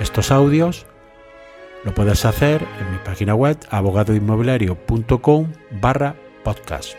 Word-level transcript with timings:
estos 0.00 0.30
audios, 0.30 0.86
lo 1.84 1.94
puedes 1.94 2.24
hacer 2.24 2.62
en 2.62 2.92
mi 2.92 2.98
página 3.04 3.34
web 3.34 3.58
abogadoinmobiliario.com 3.70 5.52
barra 5.80 6.14
podcast. 6.44 6.92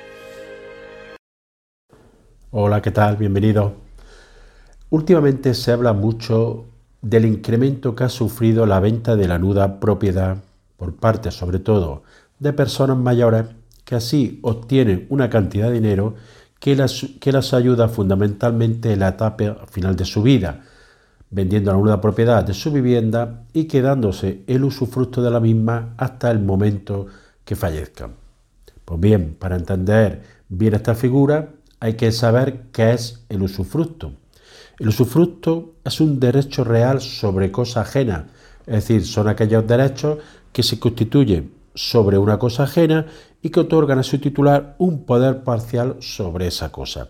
Hola, 2.52 2.82
¿qué 2.82 2.92
tal? 2.92 3.16
Bienvenido. 3.18 3.74
Últimamente 4.90 5.54
se 5.54 5.72
habla 5.72 5.94
mucho 5.94 6.66
del 7.02 7.26
incremento 7.26 7.96
que 7.96 8.04
ha 8.04 8.10
sufrido 8.10 8.66
la 8.66 8.80
venta 8.80 9.16
de 9.16 9.28
la 9.28 9.40
nuda 9.40 9.80
propiedad 9.80 10.38
por 10.76 10.96
parte 10.96 11.32
sobre 11.32 11.60
todo 11.60 12.04
de 12.40 12.54
personas 12.54 12.98
mayores 12.98 13.46
que 13.86 13.96
así 13.96 14.40
obtienen 14.42 15.06
una 15.10 15.30
cantidad 15.30 15.68
de 15.68 15.74
dinero 15.74 16.16
que 16.60 16.76
las, 16.76 17.06
que 17.20 17.32
las 17.32 17.54
ayuda 17.54 17.88
fundamentalmente 17.88 18.92
en 18.92 19.00
la 19.00 19.10
etapa 19.10 19.66
final 19.70 19.96
de 19.96 20.06
su 20.06 20.22
vida, 20.22 20.66
vendiendo 21.32 21.72
la 21.72 21.78
nuda 21.78 22.02
propiedad 22.02 22.44
de 22.44 22.54
su 22.54 22.72
vivienda 22.72 23.44
y 23.54 23.66
quedándose 23.66 24.44
el 24.48 24.64
usufructo 24.64 25.22
de 25.22 25.32
la 25.32 25.40
misma 25.40 25.94
hasta 25.98 26.32
el 26.32 26.40
momento 26.40 27.08
que 27.46 27.56
fallezcan. 27.56 28.16
Pues 28.86 29.00
bien, 29.00 29.36
para 29.38 29.56
entender 29.56 30.24
bien 30.50 30.74
esta 30.74 30.96
figura 30.96 31.50
hay 31.80 31.94
que 31.94 32.12
saber 32.12 32.64
qué 32.72 32.94
es 32.94 33.26
el 33.30 33.44
usufructo. 33.44 34.14
El 34.80 34.88
usufructo 34.88 35.76
es 35.84 36.02
un 36.02 36.20
derecho 36.20 36.64
real 36.64 37.02
sobre 37.02 37.52
cosa 37.52 37.82
ajena, 37.82 38.28
es 38.66 38.76
decir, 38.76 39.06
son 39.06 39.28
aquellos 39.28 39.68
derechos 39.68 40.20
que 40.52 40.64
se 40.64 40.80
constituyen 40.80 41.54
sobre 41.76 42.18
una 42.18 42.40
cosa 42.40 42.64
ajena 42.64 43.06
y 43.42 43.50
que 43.50 43.60
otorgan 43.60 44.00
a 44.00 44.04
su 44.04 44.20
titular 44.20 44.76
un 44.80 45.06
poder 45.06 45.44
parcial 45.44 45.98
sobre 46.00 46.48
esa 46.48 46.72
cosa. 46.72 47.10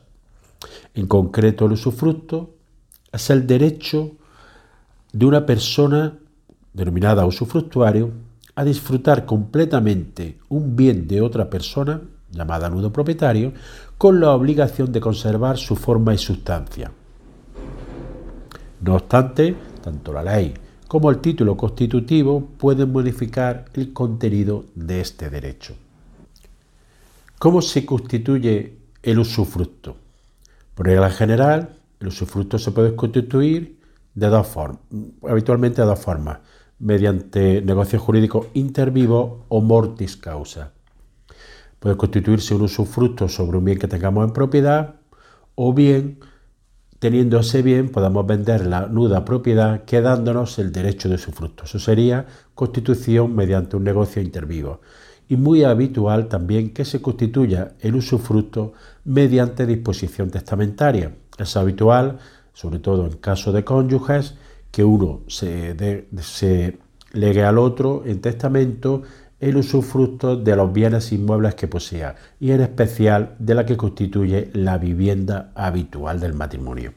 En 0.94 1.08
concreto, 1.08 1.66
el 1.66 1.74
usufructo 1.74 2.56
es 3.12 3.30
el 3.30 3.48
derecho 3.48 4.12
de 5.12 5.26
una 5.26 5.46
persona 5.46 6.18
denominada 6.74 7.26
usufructuario 7.26 8.12
a 8.56 8.64
disfrutar 8.64 9.26
completamente 9.26 10.38
un 10.50 10.76
bien 10.76 11.08
de 11.08 11.22
otra 11.22 11.50
persona, 11.50 12.02
llamada 12.32 12.70
nudo 12.70 12.92
propietario, 12.92 13.54
con 13.98 14.20
la 14.20 14.32
obligación 14.32 14.92
de 14.92 15.02
conservar 15.02 15.58
su 15.58 15.76
forma 15.76 16.14
y 16.14 16.18
sustancia. 16.18 16.92
No 18.82 18.96
obstante, 18.96 19.56
tanto 19.84 20.14
la 20.14 20.24
ley 20.24 20.54
como 20.90 21.12
el 21.12 21.20
título 21.20 21.56
constitutivo 21.56 22.42
pueden 22.58 22.92
modificar 22.92 23.66
el 23.76 23.94
contenido 23.94 24.66
de 24.74 25.02
este 25.02 25.30
derecho. 25.30 25.76
¿Cómo 27.38 27.62
se 27.62 27.86
constituye 27.86 28.76
el 29.04 29.20
usufructo? 29.20 29.96
Por 30.74 30.88
regla 30.88 31.12
general, 31.12 31.79
el 32.00 32.08
usufructo 32.08 32.58
se 32.58 32.72
puede 32.72 32.96
constituir 32.96 33.80
de 34.14 34.28
dos 34.28 34.48
formas, 34.48 34.80
habitualmente 35.28 35.82
de 35.82 35.88
dos 35.88 36.00
formas, 36.00 36.40
mediante 36.80 37.62
negocio 37.62 38.00
jurídico 38.00 38.48
intervivo 38.54 39.46
o 39.50 39.62
mortis 39.62 40.18
causa. 40.18 40.72
Puede 41.80 41.98
constituirse 41.98 42.56
un 42.56 42.64
usufructo 42.64 43.28
sobre 43.28 43.58
un 43.58 43.66
bien 43.66 43.80
que 43.80 43.88
tengamos 43.88 44.26
en 44.26 44.34
propiedad 44.34 44.96
o 45.56 45.74
bien, 45.74 46.20
teniendo 47.00 47.40
ese 47.40 47.62
bien, 47.62 47.90
podamos 47.90 48.26
vender 48.26 48.66
la 48.66 48.88
nuda 48.88 49.24
propiedad 49.26 49.84
quedándonos 49.84 50.60
el 50.60 50.72
derecho 50.72 51.10
de 51.10 51.16
usufructo. 51.16 51.66
Eso 51.66 51.80
sería 51.80 52.26
constitución 52.56 53.36
mediante 53.36 53.76
un 53.76 53.84
negocio 53.84 54.22
intervivo. 54.22 54.82
Y 55.28 55.38
muy 55.38 55.64
habitual 55.64 56.28
también 56.28 56.74
que 56.74 56.86
se 56.86 57.02
constituya 57.02 57.74
el 57.80 57.96
usufructo 57.96 58.74
mediante 59.06 59.66
disposición 59.66 60.32
testamentaria. 60.32 61.14
Es 61.40 61.58
habitual 61.58 62.20
sobre 62.60 62.80
todo 62.80 63.06
en 63.06 63.14
caso 63.14 63.54
de 63.54 63.64
cónyuges, 63.64 64.36
que 64.70 64.84
uno 64.84 65.22
se, 65.28 66.78
legue 67.14 67.44
al 67.46 67.58
otro 67.58 68.04
en 68.06 68.20
testamento 68.20 69.04
el 69.40 69.56
usufructo 69.56 70.36
de 70.36 70.58
los 70.58 70.74
bienes 70.74 71.14
inmuebles 71.14 71.56
que 71.56 71.70
posea 71.70 72.16
y 72.38 72.52
en 72.52 72.60
especial 72.60 73.36
de 73.40 73.56
la 73.56 73.66
que 73.66 73.78
constituye 73.78 74.50
la 74.54 74.78
vivienda 74.78 75.54
habitual 75.56 76.20
del 76.20 76.34
matrimonio. 76.34 76.94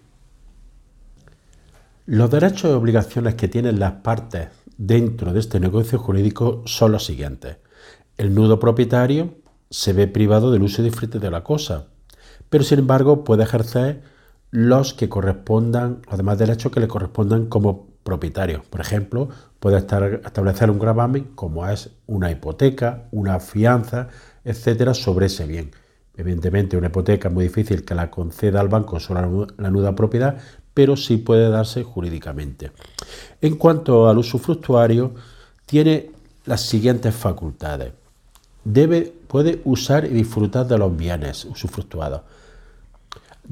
Los 2.06 2.28
derechos 2.28 2.72
y 2.72 2.74
obligaciones 2.74 3.36
que 3.36 3.46
tienen 3.46 3.78
las 3.78 3.92
partes 3.92 4.48
dentro 4.76 5.32
de 5.32 5.38
este 5.38 5.60
negocio 5.60 6.00
jurídico 6.00 6.62
son 6.66 6.90
los 6.90 7.04
siguientes. 7.04 7.58
El 8.16 8.34
nudo 8.34 8.58
propietario 8.58 9.36
se 9.70 9.92
ve 9.92 10.08
privado 10.08 10.50
del 10.50 10.64
uso 10.64 10.82
y 10.82 10.86
disfrute 10.86 11.20
de 11.20 11.30
la 11.30 11.44
cosa, 11.44 11.86
pero 12.50 12.64
sin 12.64 12.80
embargo 12.80 13.22
puede 13.22 13.44
ejercer 13.44 14.11
los 14.52 14.92
que 14.92 15.08
correspondan, 15.08 16.02
los 16.08 16.18
demás 16.18 16.38
derechos 16.38 16.70
que 16.70 16.78
le 16.78 16.86
correspondan 16.86 17.46
como 17.46 17.88
propietario. 18.04 18.62
Por 18.68 18.80
ejemplo, 18.80 19.30
puede 19.58 19.78
establecer 19.78 20.70
un 20.70 20.78
gravamen 20.78 21.24
como 21.34 21.66
es 21.66 21.90
una 22.06 22.30
hipoteca, 22.30 23.08
una 23.12 23.40
fianza, 23.40 24.08
etcétera, 24.44 24.92
sobre 24.92 25.26
ese 25.26 25.46
bien. 25.46 25.70
Evidentemente, 26.16 26.76
una 26.76 26.88
hipoteca 26.88 27.28
es 27.28 27.34
muy 27.34 27.44
difícil 27.44 27.82
que 27.84 27.94
la 27.94 28.10
conceda 28.10 28.60
al 28.60 28.68
banco 28.68 29.00
sobre 29.00 29.22
la 29.56 29.70
nuda 29.70 29.96
propiedad, 29.96 30.36
pero 30.74 30.96
sí 30.96 31.16
puede 31.16 31.48
darse 31.48 31.82
jurídicamente. 31.82 32.72
En 33.40 33.56
cuanto 33.56 34.06
al 34.06 34.18
usufructuario, 34.18 35.14
tiene 35.64 36.10
las 36.44 36.60
siguientes 36.60 37.14
facultades. 37.14 37.92
Debe, 38.64 39.14
puede 39.26 39.62
usar 39.64 40.04
y 40.04 40.08
disfrutar 40.08 40.66
de 40.66 40.76
los 40.76 40.94
bienes 40.94 41.46
usufructuados 41.46 42.20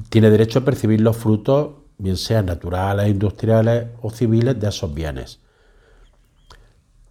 tiene 0.08 0.30
derecho 0.30 0.60
a 0.60 0.64
percibir 0.64 1.00
los 1.00 1.16
frutos, 1.16 1.70
bien 1.98 2.16
sean 2.16 2.46
naturales, 2.46 3.08
industriales 3.08 3.88
o 4.02 4.10
civiles, 4.10 4.58
de 4.58 4.68
esos 4.68 4.92
bienes. 4.94 5.40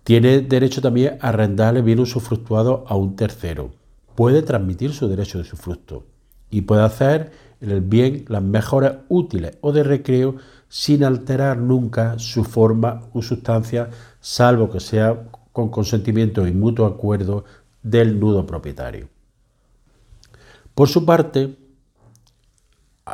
Tiene 0.03 0.41
derecho 0.41 0.81
también 0.81 1.17
a 1.21 1.29
arrendar 1.29 1.77
el 1.77 1.83
bien 1.83 1.99
usufructuado 1.99 2.83
a 2.87 2.95
un 2.95 3.15
tercero. 3.15 3.71
Puede 4.15 4.41
transmitir 4.41 4.93
su 4.93 5.07
derecho 5.07 5.37
de 5.37 5.43
usufructo 5.43 6.05
y 6.49 6.61
puede 6.61 6.83
hacer 6.83 7.31
en 7.61 7.71
el 7.71 7.81
bien 7.81 8.25
las 8.27 8.41
mejoras 8.41 8.97
útiles 9.07 9.57
o 9.61 9.71
de 9.71 9.83
recreo 9.83 10.35
sin 10.67 11.03
alterar 11.03 11.57
nunca 11.57 12.17
su 12.17 12.43
forma 12.43 13.03
u 13.13 13.21
sustancia, 13.21 13.89
salvo 14.19 14.69
que 14.71 14.79
sea 14.79 15.27
con 15.51 15.69
consentimiento 15.69 16.47
y 16.47 16.53
mutuo 16.53 16.85
acuerdo 16.85 17.43
del 17.83 18.19
nudo 18.19 18.45
propietario. 18.45 19.09
Por 20.73 20.87
su 20.87 21.05
parte, 21.05 21.57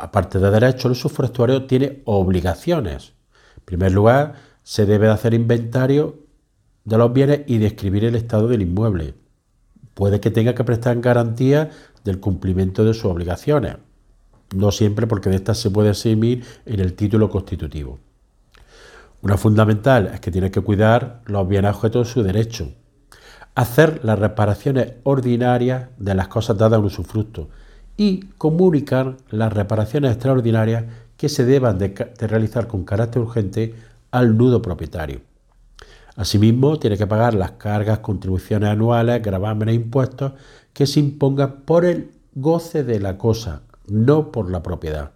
aparte 0.00 0.38
de 0.38 0.50
derechos, 0.50 0.84
el 0.86 0.92
usufructuario 0.92 1.66
tiene 1.66 2.02
obligaciones. 2.04 3.12
En 3.56 3.64
primer 3.64 3.92
lugar, 3.92 4.34
se 4.62 4.86
debe 4.86 5.08
hacer 5.08 5.34
inventario 5.34 6.18
de 6.84 6.98
los 6.98 7.12
bienes 7.12 7.40
y 7.46 7.58
describir 7.58 8.04
el 8.04 8.14
estado 8.14 8.48
del 8.48 8.62
inmueble. 8.62 9.14
Puede 9.94 10.20
que 10.20 10.30
tenga 10.30 10.54
que 10.54 10.64
prestar 10.64 11.00
garantía 11.00 11.70
del 12.04 12.20
cumplimiento 12.20 12.84
de 12.84 12.94
sus 12.94 13.06
obligaciones. 13.06 13.76
No 14.54 14.70
siempre 14.70 15.06
porque 15.06 15.30
de 15.30 15.36
estas 15.36 15.58
se 15.58 15.70
puede 15.70 15.90
eximir 15.90 16.44
en 16.64 16.80
el 16.80 16.94
título 16.94 17.28
constitutivo. 17.28 17.98
Una 19.22 19.36
fundamental 19.36 20.10
es 20.12 20.20
que 20.20 20.30
tiene 20.30 20.50
que 20.50 20.60
cuidar 20.60 21.22
los 21.26 21.48
bienes 21.48 21.74
objetos 21.74 22.06
de 22.06 22.12
su 22.12 22.22
derecho. 22.22 22.72
Hacer 23.54 24.00
las 24.04 24.18
reparaciones 24.18 24.92
ordinarias 25.02 25.88
de 25.98 26.14
las 26.14 26.28
cosas 26.28 26.58
dadas 26.58 26.76
a 26.76 26.80
un 26.80 26.86
usufructo 26.86 27.48
y 27.96 28.20
comunicar 28.38 29.16
las 29.30 29.52
reparaciones 29.52 30.12
extraordinarias 30.12 30.84
que 31.16 31.28
se 31.28 31.44
deban 31.44 31.78
de, 31.78 31.94
realizar 32.20 32.66
con 32.66 32.84
carácter 32.84 33.22
urgente 33.22 33.74
al 34.10 34.36
nudo 34.36 34.60
propietario. 34.60 35.20
Asimismo, 36.14 36.78
tiene 36.78 36.96
que 36.96 37.06
pagar 37.06 37.34
las 37.34 37.52
cargas, 37.52 37.98
contribuciones 37.98 38.70
anuales, 38.70 39.22
gravámenes 39.22 39.74
e 39.74 39.76
impuestos 39.76 40.32
que 40.72 40.86
se 40.86 41.00
impongan 41.00 41.62
por 41.64 41.84
el 41.84 42.10
goce 42.34 42.84
de 42.84 43.00
la 43.00 43.18
cosa, 43.18 43.62
no 43.86 44.30
por 44.32 44.50
la 44.50 44.62
propiedad. 44.62 45.12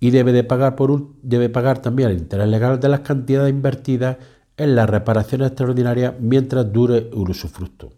Y 0.00 0.10
debe, 0.10 0.32
de 0.32 0.44
pagar, 0.44 1.82
también 1.82 2.10
el 2.10 2.18
interés 2.18 2.48
legal 2.48 2.78
de 2.78 2.88
las 2.88 3.00
cantidades 3.00 3.50
invertidas 3.50 4.16
en 4.56 4.76
las 4.76 4.88
reparaciones 4.88 5.48
extraordinarias 5.48 6.14
mientras 6.20 6.72
dure 6.72 7.10
el 7.12 7.30
usufructo. 7.30 7.92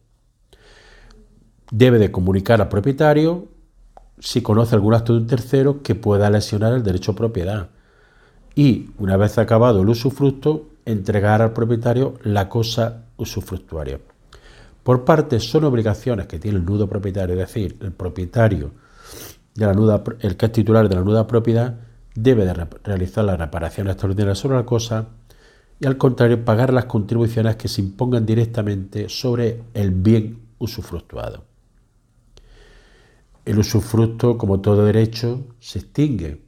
Debe 1.70 1.98
de 1.98 2.10
comunicar 2.10 2.60
al 2.60 2.68
propietario 2.68 3.48
si 4.20 4.42
conoce 4.42 4.74
algún 4.74 4.94
acto 4.94 5.14
de 5.14 5.20
un 5.20 5.26
tercero 5.26 5.82
que 5.82 5.94
pueda 5.94 6.30
lesionar 6.30 6.74
el 6.74 6.82
derecho 6.82 7.12
a 7.12 7.16
propiedad. 7.16 7.68
Y 8.54 8.90
una 8.98 9.16
vez 9.16 9.38
acabado 9.38 9.82
el 9.82 9.88
usufructo, 9.88 10.68
entregar 10.84 11.42
al 11.42 11.52
propietario 11.52 12.14
la 12.22 12.48
cosa 12.48 13.04
usufructuaria. 13.16 13.98
Por 14.82 15.04
parte 15.04 15.40
son 15.40 15.64
obligaciones 15.64 16.26
que 16.26 16.38
tiene 16.38 16.58
el 16.58 16.64
nudo 16.64 16.88
propietario, 16.88 17.34
es 17.34 17.48
decir, 17.48 17.76
el 17.80 17.92
propietario 17.92 18.72
de 19.54 19.66
la 19.66 19.74
nuda, 19.74 20.02
el 20.20 20.36
que 20.36 20.46
es 20.46 20.52
titular 20.52 20.88
de 20.88 20.94
la 20.94 21.02
nuda 21.02 21.26
propiedad, 21.26 21.78
debe 22.14 22.44
de 22.44 22.54
realizar 22.84 23.24
la 23.24 23.36
reparación 23.36 23.88
extraordinaria 23.88 24.34
sobre 24.34 24.56
la 24.56 24.66
cosa 24.66 25.06
y 25.78 25.86
al 25.86 25.96
contrario 25.96 26.44
pagar 26.44 26.72
las 26.72 26.84
contribuciones 26.84 27.56
que 27.56 27.68
se 27.68 27.80
impongan 27.80 28.26
directamente 28.26 29.08
sobre 29.08 29.62
el 29.74 29.90
bien 29.90 30.40
usufructuado. 30.58 31.49
El 33.50 33.58
usufructo, 33.58 34.38
como 34.38 34.60
todo 34.60 34.84
derecho, 34.84 35.56
se 35.58 35.80
extingue. 35.80 36.46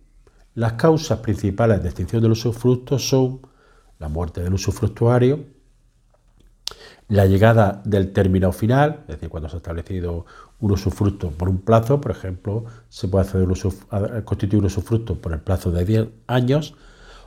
Las 0.55 0.75
causas 0.75 1.19
principales 1.19 1.83
de 1.83 1.89
extinción 1.89 2.23
del 2.23 2.31
usufructo 2.31 2.97
son 2.97 3.41
la 3.99 4.07
muerte 4.09 4.41
del 4.41 4.55
usufructuario, 4.55 5.41
la 7.09 7.27
llegada 7.27 7.83
del 7.85 8.13
término 8.13 8.53
final, 8.53 9.01
es 9.09 9.17
decir, 9.17 9.31
cuando 9.31 9.49
se 9.49 9.57
ha 9.57 9.59
establecido 9.59 10.27
un 10.61 10.71
usufructo 10.71 11.33
por 11.33 11.49
un 11.49 11.63
plazo, 11.63 12.01
por 12.01 12.13
ejemplo, 12.13 12.67
se 12.89 13.09
puede 13.09 13.25
hacer 13.25 13.43
un 13.43 14.23
constituir 14.23 14.61
un 14.61 14.67
usufructo 14.67 15.17
por 15.17 15.33
el 15.33 15.41
plazo 15.41 15.73
de 15.73 15.85
10 15.85 16.09
años, 16.29 16.77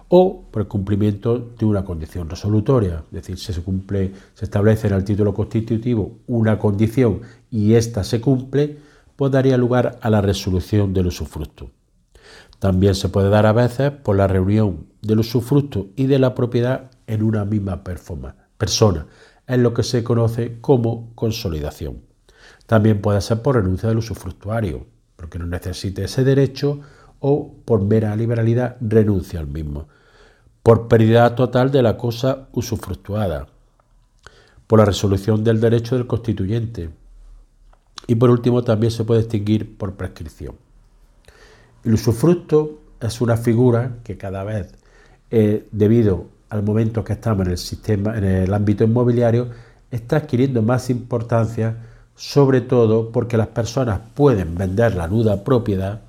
o 0.07 0.45
por 0.51 0.61
el 0.61 0.67
cumplimiento 0.69 1.37
de 1.37 1.65
una 1.65 1.83
condición 1.83 2.29
resolutoria, 2.29 3.03
es 3.07 3.11
decir, 3.11 3.37
si 3.37 3.51
se 3.51 3.61
cumple, 3.61 4.13
se 4.35 4.45
establece 4.45 4.87
en 4.87 4.93
el 4.93 5.03
título 5.03 5.33
constitutivo 5.33 6.19
una 6.27 6.57
condición 6.59 7.21
y 7.49 7.73
ésta 7.73 8.05
se 8.05 8.21
cumple, 8.21 8.77
pues 9.15 9.31
daría 9.31 9.57
lugar 9.57 9.97
a 10.01 10.09
la 10.09 10.21
resolución 10.21 10.93
del 10.93 11.07
usufructo. 11.07 11.71
También 12.59 12.95
se 12.95 13.09
puede 13.09 13.29
dar 13.29 13.45
a 13.45 13.53
veces 13.53 13.91
por 13.91 14.15
la 14.15 14.27
reunión 14.27 14.87
del 15.01 15.19
usufructo 15.19 15.87
y 15.95 16.07
de 16.07 16.19
la 16.19 16.35
propiedad 16.35 16.91
en 17.07 17.23
una 17.23 17.45
misma 17.45 17.83
persona, 17.83 19.07
es 19.47 19.59
lo 19.59 19.73
que 19.73 19.83
se 19.83 20.03
conoce 20.03 20.59
como 20.61 21.13
consolidación. 21.15 22.01
También 22.65 23.01
puede 23.01 23.21
ser 23.21 23.41
por 23.41 23.55
renuncia 23.55 23.89
del 23.89 23.99
usufructuario, 23.99 24.87
porque 25.15 25.37
no 25.37 25.45
necesite 25.45 26.05
ese 26.05 26.23
derecho 26.23 26.79
o 27.19 27.55
por 27.65 27.83
mera 27.83 28.15
liberalidad 28.15 28.77
renuncia 28.81 29.39
al 29.39 29.47
mismo, 29.47 29.87
por 30.63 30.87
pérdida 30.87 31.35
total 31.35 31.71
de 31.71 31.83
la 31.83 31.97
cosa 31.97 32.47
usufructuada, 32.51 33.47
por 34.67 34.79
la 34.79 34.85
resolución 34.85 35.43
del 35.43 35.61
derecho 35.61 35.95
del 35.95 36.07
constituyente 36.07 36.89
y 38.07 38.15
por 38.15 38.29
último 38.29 38.63
también 38.63 38.91
se 38.91 39.03
puede 39.03 39.21
extinguir 39.21 39.77
por 39.77 39.93
prescripción. 39.93 40.55
El 41.83 41.93
usufructo 41.93 42.79
es 42.99 43.21
una 43.21 43.37
figura 43.37 43.97
que 44.03 44.17
cada 44.17 44.43
vez, 44.43 44.73
eh, 45.31 45.67
debido 45.71 46.25
al 46.49 46.63
momento 46.63 47.03
que 47.03 47.13
estamos 47.13 47.45
en 47.45 47.51
el 47.51 47.57
sistema, 47.57 48.17
en 48.17 48.23
el 48.23 48.53
ámbito 48.53 48.83
inmobiliario, 48.83 49.49
está 49.91 50.17
adquiriendo 50.17 50.61
más 50.61 50.89
importancia, 50.89 51.77
sobre 52.15 52.61
todo 52.61 53.11
porque 53.11 53.37
las 53.37 53.47
personas 53.47 53.99
pueden 54.13 54.55
vender 54.55 54.95
la 54.95 55.07
nuda 55.07 55.43
propiedad 55.43 56.01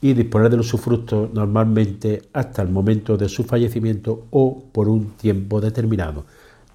y 0.00 0.14
disponer 0.14 0.50
del 0.50 0.60
usufructo 0.60 1.30
normalmente 1.32 2.22
hasta 2.32 2.62
el 2.62 2.68
momento 2.68 3.16
de 3.16 3.28
su 3.28 3.44
fallecimiento 3.44 4.26
o 4.30 4.64
por 4.72 4.88
un 4.88 5.10
tiempo 5.12 5.60
determinado, 5.60 6.24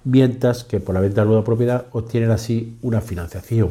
mientras 0.04 0.64
que 0.64 0.78
por 0.80 0.94
la 0.94 1.00
venta 1.00 1.20
de 1.20 1.26
la 1.26 1.32
nuda 1.32 1.44
propiedad 1.44 1.86
obtienen 1.92 2.30
así 2.30 2.76
una 2.82 3.00
financiación. 3.00 3.70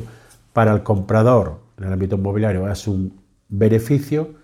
Para 0.55 0.71
el 0.71 0.83
comprador 0.83 1.59
en 1.77 1.83
el 1.83 1.91
ámbito 1.91 2.15
inmobiliario 2.15 2.71
es 2.71 2.87
un 2.87 3.19
beneficio, 3.49 4.35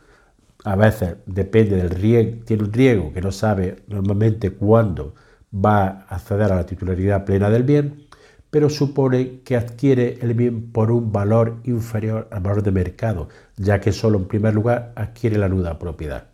a 0.65 0.75
veces 0.75 1.15
depende 1.25 1.77
del 1.77 1.89
riesgo, 1.89 2.43
tiene 2.43 2.63
un 2.63 2.73
riesgo 2.73 3.13
que 3.13 3.21
no 3.21 3.31
sabe 3.31 3.83
normalmente 3.87 4.51
cuándo 4.51 5.15
va 5.53 6.03
a 6.09 6.15
acceder 6.15 6.51
a 6.51 6.57
la 6.57 6.65
titularidad 6.65 7.23
plena 7.23 7.49
del 7.49 7.63
bien, 7.63 8.07
pero 8.49 8.69
supone 8.69 9.39
que 9.45 9.55
adquiere 9.55 10.19
el 10.21 10.33
bien 10.33 10.73
por 10.73 10.91
un 10.91 11.13
valor 11.13 11.61
inferior 11.63 12.27
al 12.29 12.41
valor 12.41 12.61
de 12.61 12.71
mercado, 12.71 13.29
ya 13.55 13.79
que 13.79 13.93
solo 13.93 14.17
en 14.17 14.27
primer 14.27 14.53
lugar 14.53 14.91
adquiere 14.97 15.37
la 15.37 15.47
nuda 15.47 15.79
propiedad. 15.79 16.27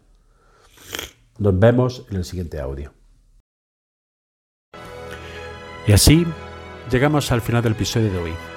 Nos 1.37 1.59
vemos 1.59 2.07
en 2.09 2.17
el 2.17 2.25
siguiente 2.25 2.59
audio. 2.59 2.93
Y 5.85 5.91
así 5.91 6.25
llegamos 6.89 7.31
al 7.31 7.41
final 7.41 7.61
del 7.61 7.73
episodio 7.73 8.11
de 8.11 8.17
hoy. 8.17 8.56